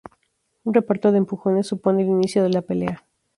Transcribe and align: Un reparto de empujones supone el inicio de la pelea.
Un 0.63 0.73
reparto 0.73 1.11
de 1.11 1.19
empujones 1.19 1.67
supone 1.67 2.01
el 2.01 2.07
inicio 2.09 2.41
de 2.41 2.49
la 2.49 2.63
pelea. 2.63 3.05